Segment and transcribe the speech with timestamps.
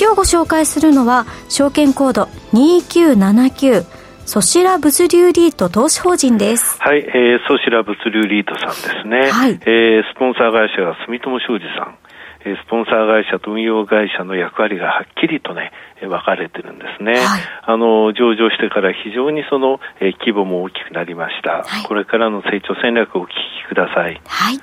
[0.00, 3.84] 今日ご紹介するのは証券コード2979
[4.28, 6.76] ソシラ物流リート投資法人です。
[6.80, 9.30] はい、えー、ソシラ物流リートさんですね。
[9.30, 9.58] はい。
[9.64, 11.98] えー、スポンサー会社が住友商事さん。
[12.44, 15.72] えー、スポンサー会社と運用会社の役割がはっきりとね、
[16.02, 17.14] 分かれてるんですね。
[17.14, 17.22] はい、
[17.62, 21.64] あの、上場してから非常にその、えー、規模も大きくなりました。
[21.64, 23.34] はい、これからの成長戦略をお聞き
[23.68, 24.20] ください。
[24.26, 24.60] はい。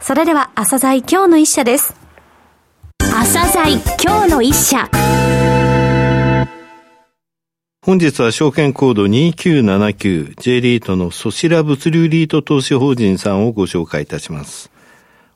[0.00, 2.05] それでは、朝鮮今日の一社です。
[3.12, 4.88] 朝鮮今日の一社
[7.82, 14.70] 本日は証券コード 2979J リートのソシラ物流リート投資法人さんをご紹介いたします。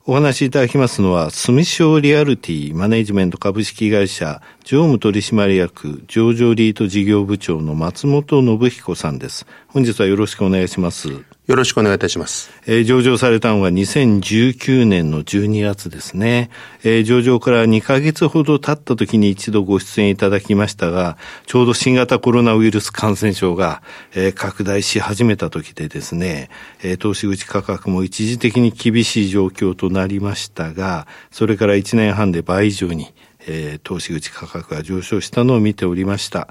[0.06, 9.46] お話しいただきますのは、住商リアルティマネジメント株式会社常務取締役上場リート事業部長の松本信彦さんです。
[9.68, 11.24] 本日はよろしくお願いします。
[11.50, 12.52] よろしくお願いいたします。
[12.64, 16.48] えー、上場されたのが2019年の12月ですね。
[16.84, 23.82] えー、上場から2ヶ月ほど経った時に一度ご出演いただきましたが、ちょうど新型コロナウイルス感染症が、
[24.14, 26.50] えー、拡大し始めた時でですね、
[26.84, 33.12] えー、投資口価格も一時的に厳しい状況となりましたが、それから1年半で倍以上に、
[33.48, 36.46] えー、投資口価格が上昇したのを見ておりました。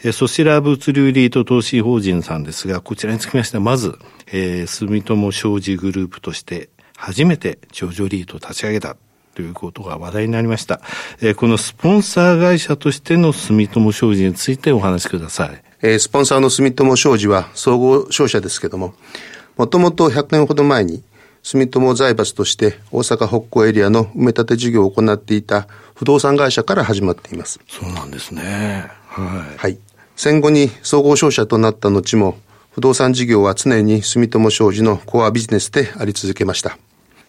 [0.00, 3.98] えー、そちら物流リート投資法人さんですが、こちらにつきましては、まず、
[4.32, 8.96] えー、住友商事グループとして初めて上場リートを立ち上げた
[9.34, 10.80] ということが話題になりました。
[11.20, 15.62] えー、このスポンサー会社としての住友商事についてお話しください。
[15.82, 18.94] えー、スポンサーの住友商事は総合商社ですけども、
[19.56, 21.02] もともと100年ほど前に
[21.42, 27.60] 住友財閥として大阪北港エリアの埋め立て事業を行っていた不動産会社から始まっています。
[27.68, 28.90] そうなんですね。
[29.06, 29.58] はい。
[29.58, 29.78] はい。
[30.16, 32.38] 戦後に総合商社となった後も、
[32.72, 36.78] 不動産事業は常に住友商事のコアビジネスであり続けました。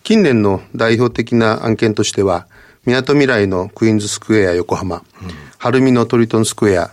[0.03, 2.47] 近年の代表的な案件としては、
[2.85, 5.03] 港未来のクイーンズスクエア横浜、
[5.57, 6.91] 晴海のトリトンスクエア、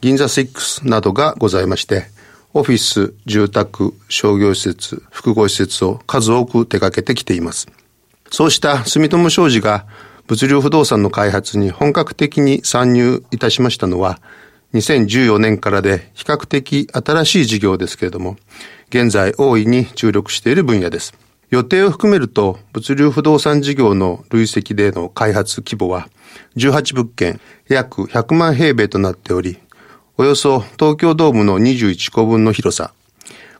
[0.00, 2.06] 銀座6などがございまして、
[2.54, 7.66] オフィス、住宅、商業施設、複合施設を数多く手掛けてきています。
[8.30, 9.86] そうした住友商事が
[10.28, 14.20] 物流不動産の開発に本格的に参入いたしましたのは、
[14.74, 18.36] 2014年からで比較的新しい事業ですけれども、
[18.88, 21.14] 現在大いに注力している分野です。
[21.50, 26.08] 予定を含めると、物流不動産事業の累積での開発規模は、
[26.56, 29.58] 18物件、約100万平米となっており、
[30.16, 32.94] およそ東京ドームの21個分の広さ、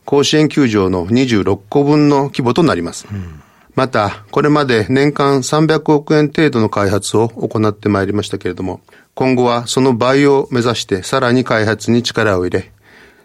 [0.06, 3.06] 甲子園球場の26個分の規模となります。
[3.10, 3.42] うん
[3.74, 8.82] また、これまで年間300億円程度の開発を行ってまいりましたけれども、
[9.14, 12.72] 今後はその倍を目指してさらに開発に力を入れ、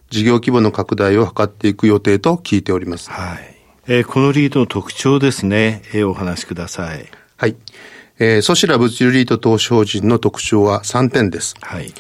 [0.09, 3.09] 事業規模の拡大を図っていく予定と聞いております。
[3.09, 3.56] はい。
[3.88, 7.06] えー、このリードの特徴ですね、えー、お話しください。
[7.38, 7.56] はい。
[8.20, 11.56] えー、ソシラ物流リート投資法人の特徴は3点です。
[11.62, 11.94] はい。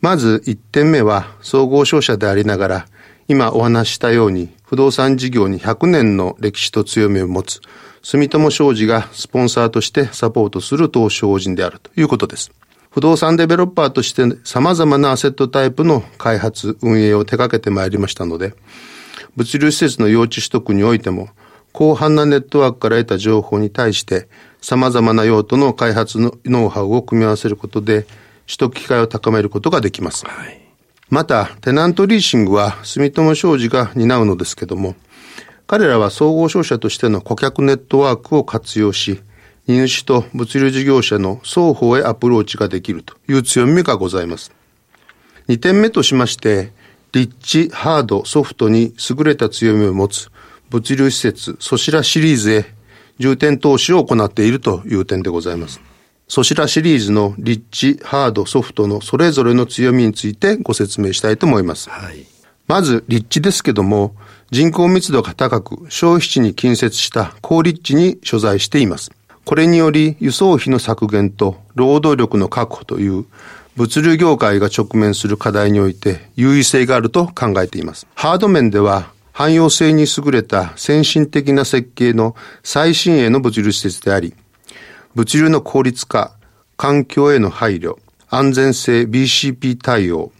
[0.00, 2.86] まず1点目は、総合商社でありながら、
[3.26, 7.60] 今お話したように、不動産事業に100年の歴史と強みを持つ、
[8.02, 12.52] 住友商事がスポンサーとしてサポートする投資法人であるということです。
[12.94, 18.54] 不動産デベロッパーとして様々なアセットタイプの開発、運営を手掛けてまいりましたので、
[19.34, 21.28] 物流施設の用地取得においても、
[21.76, 24.28] 広範なネットワークから得た情報に対して、
[24.60, 28.02] 様々な用途の開発のノウハウを組み合わせることで、
[28.46, 30.24] 取得機会を高めることができます。
[30.24, 30.60] はい、
[31.10, 34.94] また、テナントリーシングは住友商事が担うのですけども、
[35.66, 39.20] 彼らは総合商社としての顧客ネットワークを活用し、
[39.66, 44.52] 荷主と物流事業者の双方へアプローチができるという強みがございます。
[45.48, 46.72] 2点目としまして、
[47.12, 50.30] 立地、ハード、ソフトに優れた強みを持つ
[50.70, 52.66] 物流施設、ソシラシリーズへ
[53.18, 55.80] 重点投資を行っているという点でございます。
[56.26, 61.88] ソシラシリーズの立地、ハード、ソフトのそれぞれの強みについてご説明したいと思います。
[61.90, 62.26] はい、
[62.66, 64.16] まず、立地ですけども、
[64.50, 69.12] 人口密度が高く、消費地に近接した高立地に所在しています。
[69.44, 73.26] これにより輸送費の削減と労働力の確保という
[73.76, 78.06] 物流業界が直面する課題において優位性があると考えています。
[78.14, 84.32] ハード面では汎用性に優れた先進的な設計の最新鋭の物流施設であり、
[85.16, 86.36] 物流の効率化、
[86.76, 87.98] 環境への配慮、
[88.30, 90.30] 安全性 BCP 対応、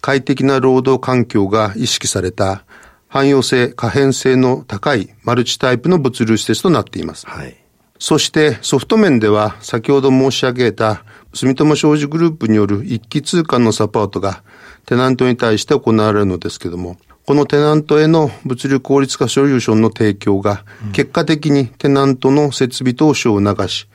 [0.00, 2.64] 快適な労働環境が意識された
[3.08, 7.26] 汎用性、可変性の高いマルチタイプの物流施設となっています。
[7.26, 7.56] はい、
[7.98, 14.42] そしてソフト面では先ほど申し上げた住友商事グループによる一気通貫のサポートが
[14.86, 16.96] テナントに対して行われるのですけども、
[17.26, 23.88] このテナントへの物流効率化ソリューションの提供が、結果的にテナントの設備投資を促し、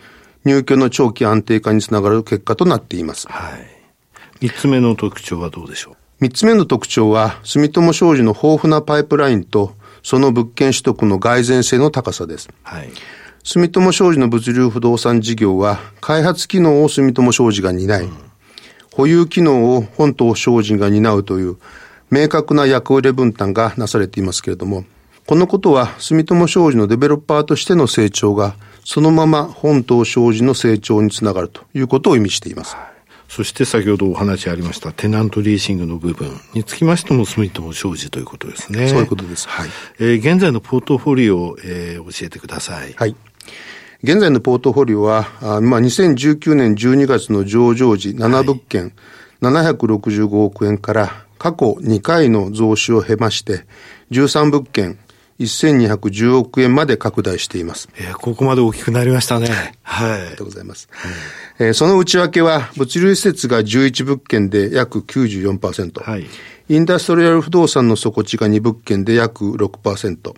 [0.44, 3.28] 入居の長期安定化につながる結果となっています。
[3.30, 3.68] はい。
[4.42, 5.96] 三つ目の特徴はどうでしょう？
[6.20, 12.50] 三つ目の特徴は、住友商事の豊富なパイプラインと、その物件取得の蓋然性の高さです。
[12.64, 12.90] はい。
[13.44, 18.12] 住友商事の物流不動産事業は、開発機能を住友商事が担い、うん、
[18.94, 21.58] 保有機能を本島商事が担うという、
[22.10, 24.86] 明確な役割分担がなされていますけれども、
[25.26, 32.76] このことは住友商事のデベロッパーとしての成長がそのまま本島商事の成長につながるということを意味しています。
[33.30, 38.90] そして先ほどお話ありましたテナントリーシングの部分につきましても住友商事ということですね。
[38.90, 39.48] そういうことです。
[39.48, 39.70] はい。
[40.00, 42.94] えー、現在のポートフォリオを、えー、教えてください。
[42.94, 43.16] はい。
[44.04, 48.94] 現在のポートフォリオは、あまあ、2019年12月の上場時7物件、
[49.42, 53.66] はい、765億円から過去2回の増資を経まして、
[54.10, 54.98] 13物件、
[55.40, 57.90] 1210億円まで拡大しています。
[57.96, 59.76] えー、ここまで大きくなりましたね。
[59.84, 60.12] はい。
[60.14, 60.90] ありがとうございます。
[61.60, 66.26] うん、えー、その内訳は、物流施設が11物件で約94%、はい、
[66.70, 70.34] インダストリアル不動産の底地が2物件で約6%、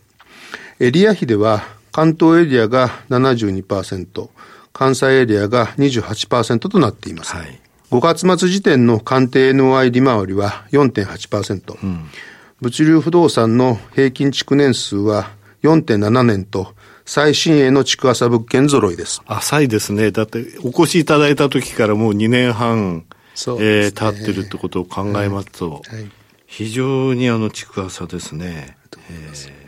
[0.82, 1.64] エリア比では、
[1.94, 4.30] 関東エリアが72%、
[4.74, 7.36] 関西エリアが28%となっています。
[7.38, 7.60] はい
[7.92, 12.10] 5月末時点の鑑定 NOI 利回りは4.8%、うん、
[12.60, 15.30] 物流不動産の平均築年数は
[15.62, 16.74] 4.7年と、
[17.06, 19.22] 最新鋭の築浅物件揃いです。
[19.28, 20.10] 浅いですね。
[20.10, 23.04] だって、お越しいただいた時からもう2年半、ね
[23.60, 26.10] えー、経ってるってことを考えますと、はい、
[26.48, 28.76] 非常にあの築浅ですね。
[29.12, 29.63] えー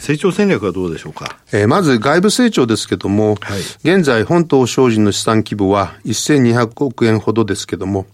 [0.00, 1.38] 成長戦略はどうでしょうか？
[1.52, 8.06] えー、まず外部成長ですけども、はい、現在本島商事の資産規模は1200億円ほどですけども、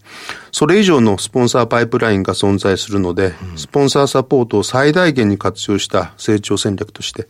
[0.50, 7.28] それ以上のスポンサーパイプラインが存在するので、うん、スポンサーサポートを最大限に活用した成長戦略として、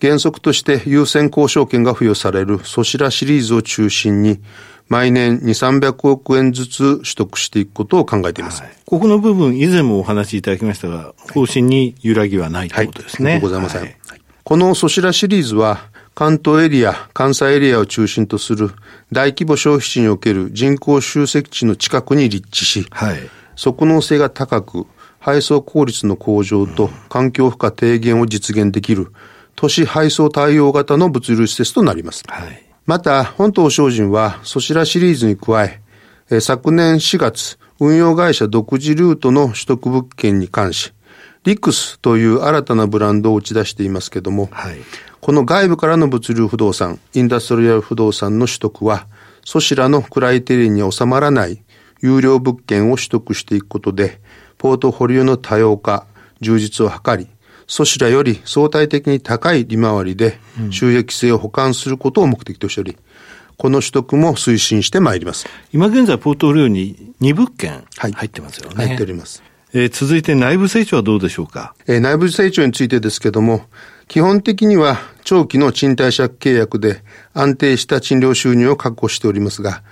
[0.00, 4.40] 原則として優先交渉権が付与されるソシラシリーズを中心に、
[4.88, 8.62] 毎年2、300億円ずつ取得していくことを考えています。
[8.62, 13.32] はい、ここの部分、以前もお話しいただきましたが、方針に揺らぎはないということですね。
[13.32, 13.82] はい、ございません。
[13.82, 13.96] はい、
[14.44, 18.70] このソシラシリーズは、関東エリア、関西エリアを中心とする
[19.12, 23.18] 大規模消費地における人口集積地の近くに立地し、はい、
[23.54, 24.86] 即能性が高く、
[25.20, 29.12] 配送効率の向上と環境負荷低減を実現できる、
[29.58, 32.22] 都市配送対応型の物流施設となります。
[32.28, 35.82] はいまた、本島精進は、そちらシリーズに加え、
[36.30, 40.94] え昨年4月、運用会社独自ルートの取得物件に関し、
[41.44, 44.78] リクスという新たなブランドを打ち出していますけども、はい、
[45.20, 49.06] この外部からの物流不動産、インダストリアル不動産の取得は、
[49.44, 51.62] そちらのクライテリアに収まらない
[52.00, 54.18] 有料物件を取得していくことで、
[54.56, 56.06] ポートフォリオの多様化、
[56.40, 57.28] 充実を図り、
[57.68, 62.96] そちらより相対的に高い利回りで収益性を補完することを目的としており、
[63.58, 65.46] この取得も推進してまいります。
[65.72, 68.76] 今現在、ポートフォリオに2物件入ってますよね。
[68.76, 69.42] はい、入っております。
[69.74, 71.74] えー、続いて内部成長はどうでしょうか？
[71.86, 73.66] えー、内部成長についてですけども、
[74.06, 77.02] 基本的には長期の賃貸借契約で
[77.34, 79.82] 安定した賃料収入を確保しておりますが、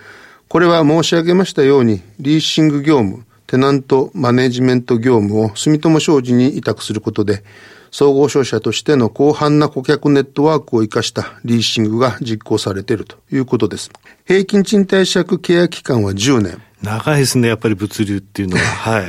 [0.49, 7.44] これは申し上げましたように、リーシング業務、テナントマネジメント業務を住友商事に委託することで、
[7.90, 13.90] 総合商社としての広範な顧客ネットワークを生かしたリーシングが実行されているということです。
[14.26, 16.62] 平均賃貸借契約期間は10年。
[16.82, 18.62] 長いですね、やっぱり物流っていうのは。
[18.62, 19.04] はい。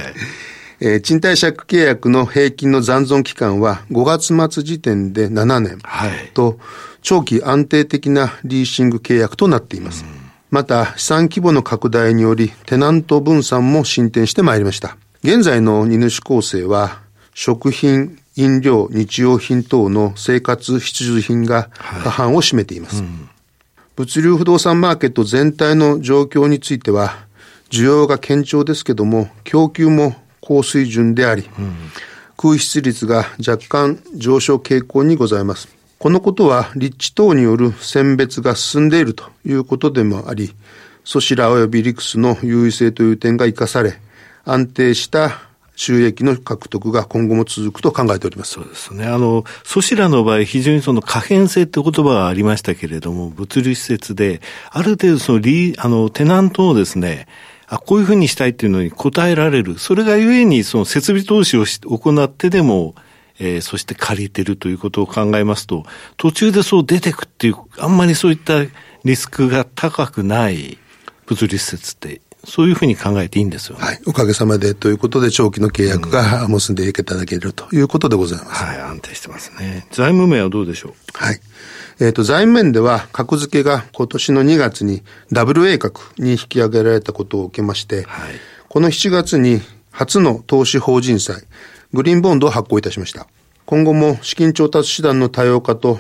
[0.79, 5.79] えー、賃貸借契約の平均の残存期間は5月末時点で7年
[6.35, 6.55] と、はい、
[7.01, 10.05] 長期安定的なリーシング契約となっています。
[10.07, 10.16] うん
[10.49, 14.97] また、資産規模の拡大により、テナント分散も進展してまいりました。
[15.23, 16.99] 現在の荷主構成は、
[17.33, 21.69] 食品、飲料、日用品等の生活必需品が
[22.03, 23.01] 過半を占めています。
[23.01, 23.29] はいうん、
[23.97, 27.17] 物流不動産マーケット全体の状況については、
[27.69, 31.75] 需要が堅調ですけども、供給も高水準であり、うん、
[32.37, 35.76] 空室率が若干上昇傾向にございます。
[35.99, 40.53] このことは立地等による選別が進んでいるということでもあり、
[41.03, 43.99] ソシラ及びリクスの優位性という点が生かされ、
[44.45, 48.53] 安定した収益の獲得が今後も続くと考えております。
[48.53, 49.05] そうですね。
[49.05, 57.27] あの、ソシラの場合、非常にその可変性って言葉がありましたけれども、物流施設で、ある程度そのリあの、テナントをですね、
[57.67, 59.77] あ、こういうふうにしたいっていうのに応えられる。
[59.77, 62.95] それがゆえに、その設備投資を行ってでも、
[63.39, 65.85] えー、そして借りてるということを考えますと、
[66.17, 68.63] 途中でそう出てくっていう、あんまりそういった
[69.03, 70.77] リスクが高くない
[71.25, 73.99] 物理施設ってそういうふうに考えていいんですよ、ね、はい。
[74.07, 78.63] おかげさまでということで、長期の契約が結んでいただけるということでございます。
[78.63, 79.85] はい、安定してますね。
[79.91, 80.93] 財務面はどうでしょう？
[81.13, 81.41] はい。
[81.99, 88.33] えっ、ー、と、財務面では、格付けが今年の2月に WA 格に引き上げられたことを受けまして、はい、
[88.69, 89.59] この7月に
[89.91, 91.43] 初の投資法人債、
[91.93, 93.27] グリーンボンドを発行いたしました。
[93.65, 95.99] 今後も資金調達手段の多様化と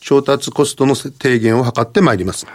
[0.00, 2.46] 調達コストの低減を図ってまいります。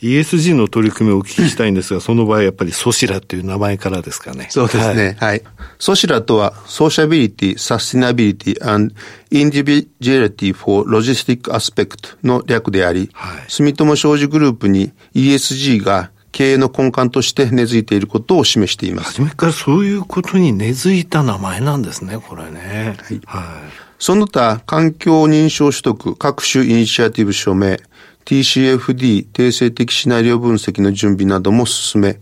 [0.00, 4.46] ESG の取り組みをお聞きしたいんですが、その場合やっぱり SOSiLA という名前からですかね。
[4.48, 5.16] そうですね。
[5.20, 5.28] はい。
[5.28, 5.42] はい、
[5.78, 8.94] SOSiLA とは、 Sociability、Sustainability and
[9.30, 19.20] Individuality for Logistic Aspect の略であり、はい、住友商事グループに ESG が経営の根幹として根付いていることを示しています。
[19.20, 22.96] 初めからそういうことに根付いた名前なんですね、これね。
[23.02, 23.20] はい。
[23.26, 23.52] はい、
[23.98, 27.80] その他、環境認証取得、各種イニシアティブ署名、
[28.24, 32.20] TCFD 定性的シナリオ分析の準備なども進め、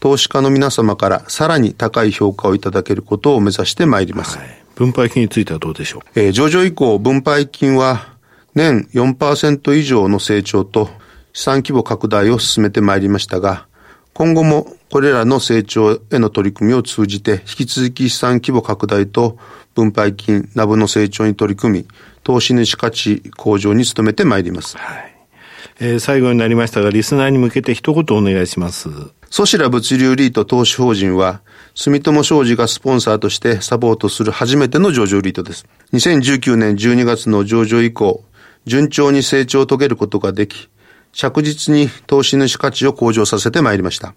[0.00, 4.38] 投資家の皆様からさらに高い評価をいただけることを目指してまいります。
[4.38, 6.20] はい、分配金についてはどうでしょう？
[6.20, 8.08] えー、上場以降、分配金は
[8.54, 10.88] 年4%以上の成長と
[11.34, 13.66] 資産規模拡大を進めてまいりましたが、
[14.14, 19.36] 今後もこれらの成長への取り組みを通じて、引き続き資産規模拡大と
[19.74, 21.88] 分配金、ナブの成長に取り組み、
[22.22, 24.78] 投資主価値向上に努めてまいります。
[24.78, 25.14] はい
[25.80, 28.88] えー、最後になりましたが、リスナーに向けて一言お願いします。
[29.28, 31.40] ソシラ物流リート投資法人は、
[31.74, 35.66] 住友商事がスポンサーとしてサポートする初めての上場リートです。
[35.92, 38.22] 2019年12月の上場以降、
[38.64, 40.68] 順調に成長を遂げることができ、
[41.14, 44.14] 着実に投資主価値を向上させてまいりました。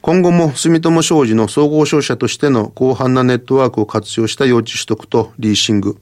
[0.00, 5.98] 今後も住友商事の総合商社としての広範なネットワークを活用した用地取得とリーシング、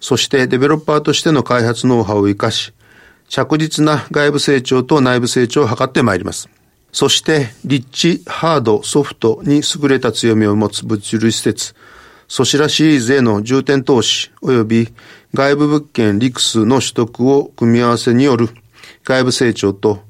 [0.00, 2.72] そしてデベロッパーとしての開発ノウハウを活かし、
[3.28, 6.48] 着実な外部成長と内部成長を図ってまいります。
[6.90, 11.74] そして、立地、ハード、ソフトに優れた強みを持つ物流施設、
[12.26, 14.88] ソシラシリーズへの重点投資及び
[15.34, 18.48] 外部物件リクスの取得を組み合わせによる
[19.04, 20.02] 外部成長と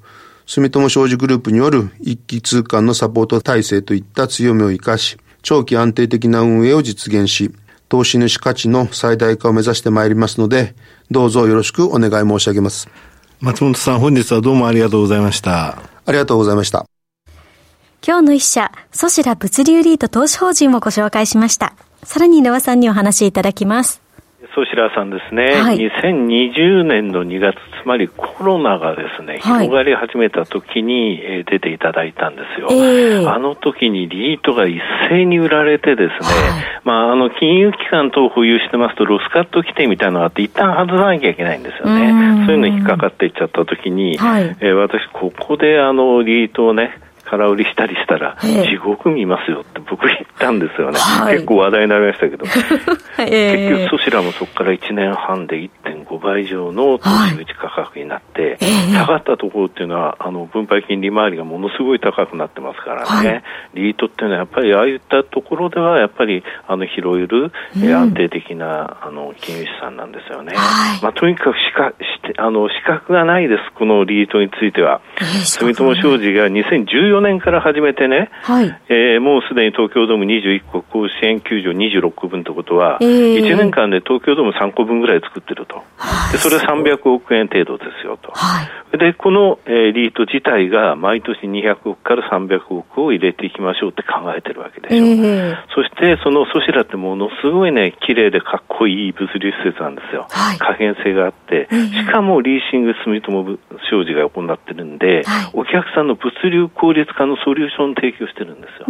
[0.49, 7.53] 住友商事グループによる一気通貫のサポート体制といった強みを生かし、長期安定的な運営を実現し、
[7.91, 10.75] 投資主価値の最大化を目指してまいりますので、
[11.11, 12.89] どうぞよろしくお願い申し上げます。
[13.41, 15.83] 松本さん、本日はどうもありがとうございました。
[16.07, 16.87] ありがとうございました。
[18.07, 21.75] 今日の一社、ソシラ物流リート投資法人をご紹介しました。
[22.05, 24.08] さらに井上さんにお話しいただきます。
[24.55, 32.69] ソシラさんですね、はい、2020年の2月、つまりコロナがですね、広がり始めた時に、え出ていただいたんですよ。
[32.71, 42.45] えー、あの時にリートが一斉に売られてですね、はい、まあ、あの、金融機関等保有してますと、ロスカット規定みたいなのがあって、一旦外さなきゃいけないんですよね。
[42.47, 46.99] そういうのに引っかかっていっちゃった時に、はい、えー、私、ここであの、リートをね、
[47.31, 50.99] 空売りしたりしたら、地獄見ますよって僕言ったんですよね。
[50.99, 52.45] はい、結構話題になりましたけど。
[53.17, 58.57] 結局、そちらもそこから1年半で1.5倍以上の投資口価格になって、はい、
[58.93, 63.29] 下がったところっていうのは、あの、分配金利回りがものすごい高くなってますからね。
[63.29, 63.43] はい、
[63.75, 70.55] リートっていうのはやっぱりああいったところでは、やっぱり、あの、拾える、うん、安定的な、あの、金融資産なんですよね。
[71.03, 75.01] まあ、とにかくしか、して、あの、資格がないです、このリートについては。
[75.45, 85.83] 住友商事が2014 2014年から始めてね、はい、えー、もうすでに東京ドーム21個、甲子園球場26個分ということは、えー、1年間で東京ドーム3個分ぐらい作ってると。
[86.33, 88.31] で、それ300億円程度ですよと。
[88.33, 88.63] は
[88.95, 94.97] い、で、この、えー、リート自体が毎年200億から300億を入れていきましょうって考えてるわけでしょ。
[94.97, 100.27] えー、そして、そのソシラってものすごいね、綺麗でかっこいい物流施設なんですよ。
[100.31, 103.59] はい、可変性があって、しかもリーシング住友
[103.91, 108.87] 商事が行ってるんで、はい、お客さんの物流効率化のソリューションを提供してるんですよ。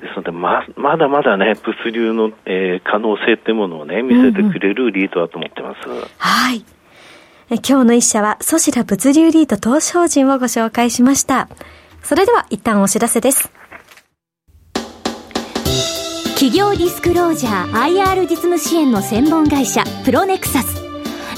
[0.00, 5.88] ですので、ま、まだまだね、物流の、えー、可能性っていうものをね、見せてくれるリートだと思ってます。
[5.88, 6.64] うんうん、はい。
[7.48, 11.48] 今日の一社は、ソシラ物流リート投資法人をご紹介しました。
[12.02, 13.52] それでは、一旦お知らせです。
[16.34, 20.82] 企業ディスクロージャー IR 実務支援の専門会社、プロネクサス。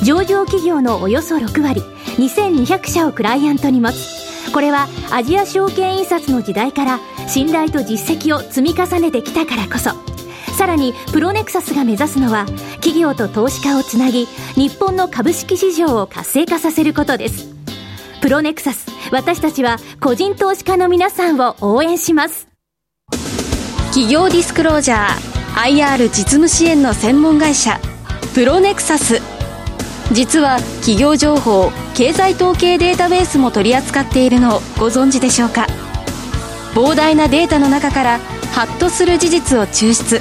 [0.04, 1.80] 上場企業のおよそ6割、
[2.16, 4.27] 2200社をクライアントに持つ。
[4.50, 9.90] これはアジア証券印刷の時代から信頼と実績を積み重ねてきたからこそ。
[10.56, 12.44] さらにプロネクサスが目指すのは
[12.80, 14.26] 企業と投資家をつなぎ
[14.56, 17.48] 日本の株式市場を活性化させることです。
[18.20, 22.48] プロネクサス私たちは個人投資家の皆さんを応援します。
[23.90, 25.38] 企業ディスクロージャー
[25.76, 27.78] IR 実務支援の専門会社
[28.34, 29.37] プロネクサス。
[30.10, 35.66] 実は企業情報経済統計データベースも取り扱っているのをご存知でしょうか？
[36.74, 38.18] 膨大なデータの中から
[38.52, 40.20] ハッとする事実を抽出。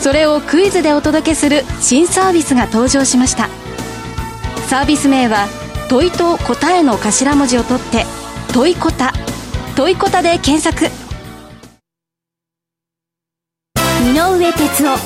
[0.00, 3.48] それをクイズでお届けする新サービスが登場しました。
[4.68, 5.48] サービス名は
[5.88, 8.04] 問いと答えの頭文字を取って
[8.52, 9.12] 問いこた。
[9.76, 10.86] 問いこたで検索。
[14.04, 14.98] 井上哲夫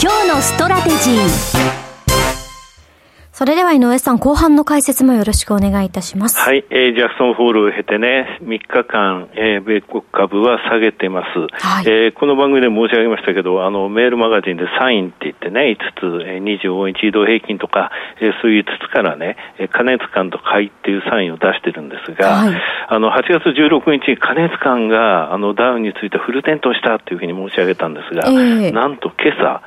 [0.00, 1.77] 今日のストラテジー。
[3.38, 6.40] それでは井上さん、後半の解説もよろしくお願いいたします。
[6.40, 11.46] はい、えー、ジャクソンホールを経てね、3日間、えー、米国株は下げてます。
[11.64, 19.36] はい、えー、この番組で申し上げましたけど、あの、メールマガジンでサインって言ってね、5つ、えー、25日移動平均とか、えー、そういう5つからね、
[19.70, 29.62] 過熱感と買いっていうサインを出してるんですが、はい、あの、8月16日、過熱感が、あの、ダウンについてフル点灯したというふうに申し上げたんですが、えー、なんと今朝、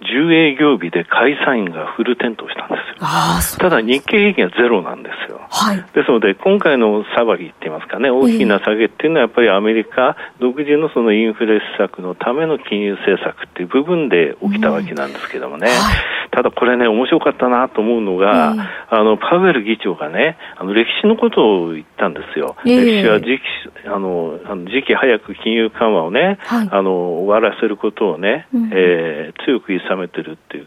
[0.00, 3.60] 10営業日で会社員がフル点灯したんですよ。
[3.60, 5.40] ただ日経平均はゼロなんですよ。
[5.50, 15.68] はい、ですので、今回の騒ぎって言いますかね、大きな下げっていうのはやっぱりアメリカ独自のそのインフレ施策のための金融政策っていう部分で起きたわけなんですけどもね。
[15.68, 15.96] うんはい、
[16.30, 18.54] ただこれね、面白かったなと思うのが、
[18.88, 22.56] あの、パウエル議長がね、あの、歴史のことを言ったんですよ。
[22.64, 26.92] 歴史は時期、あの、あの時期早く金融緩和をね、はい、あの、
[27.24, 30.66] 終わらせることをね、うん、えー、強く言いめてるっていう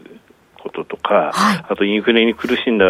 [0.64, 2.84] こととか、はい、あとインフレに苦しんだ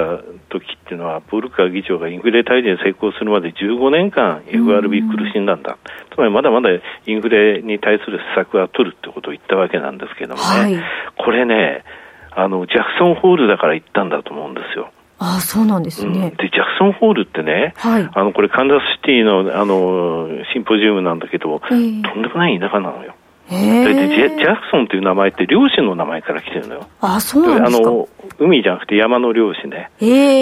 [0.48, 5.76] 時っていうのは、ボルカー議長がインフレ退治に成功するまで15年間 FRB 苦しんだんだ。
[6.14, 10.82] つまりまだまだインフレに対する施策は取るってことを言ったわけなんですけどもね、はい、
[11.18, 11.84] これね、
[12.30, 14.92] あの、ジャクソンホールだから言ったんだと思うんですよ。
[15.18, 16.10] ああ、そうなんですね。
[16.10, 23.14] うん、で、ジャクソンホールってね、はい、あの、これカンザスシティの、あの、シンポジウムなんだけど、えー、とんでもない田舎なのよ。
[23.50, 26.88] 大体ジェジャクソンという名前って漁師の名前から来てるのよ。
[27.00, 29.90] あ、そうなんですかあの、海じゃなくて山の漁師ね。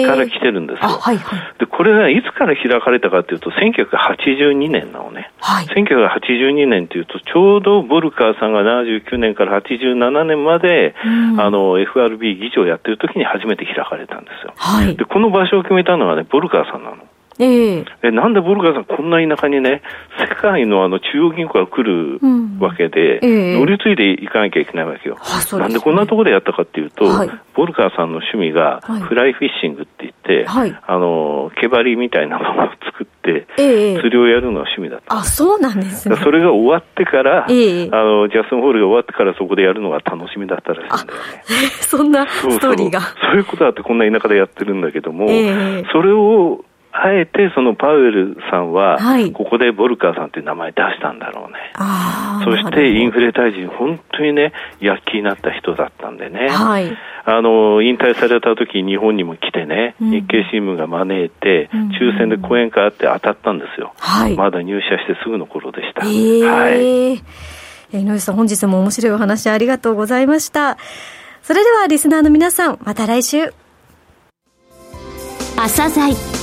[0.05, 0.87] から来てるんですよ。
[0.87, 5.31] はいはい、で、これがいつから開かれたかというと、1982年なのね。
[5.39, 14.53] はい、1982年というと、ちょうどボルカーさんが79年から87年まで、うん、あの、FRB 議長をやってる時に初めて開かれたんですよ。
[14.55, 16.97] はい、で、この場所を決めたのはね、ボルカーさんなの。
[17.39, 18.11] ええ。
[18.11, 19.81] なんでボルガーさん、こんな田舎にね、
[20.19, 22.19] 世界のあの中央銀行が来る
[22.59, 23.59] わけで、うんえ。
[23.59, 25.15] 乗り継いでいかなきゃいけないわけよ。
[25.15, 35.15] ね、なんでこんなところでやったかっていうと、はい、ボルガーさんの趣味がフライフィッシングって言って、はい、あの、毛針みたいなものを作って、え釣りをやるのが趣味だった。
[35.15, 36.15] あ、そうなんですね。
[36.17, 41.43] それが終わってから、えあの、ジャスンホールが終わってからそこでやるのが楽しみだったらしいんだよね。
[41.81, 42.99] そんなストーリーが。
[43.01, 45.27] そういうことだってこんな田舎でやってるんだけども、
[45.91, 48.99] それをあえてそのパウエルさんは、
[49.33, 51.73] ここでボルカーさんという名前出したんだろうね。
[52.45, 56.49] そしてインフレ退治に本当にね、躍起になった人だったんでね。
[56.49, 63.93] はい、あの、引退された時日本にも来てね、うん、日経新聞が招いて、抽選で講演会あって当たったんですよ。
[63.97, 66.05] はい、まだ入社してすぐの頃でした。
[66.05, 67.13] えー、はい。
[67.99, 70.77] 井上さん、本日も面白いお話ありがとうございました。
[71.41, 73.51] それではリスナーの皆さん、また来週。
[75.57, 76.42] 朝鮮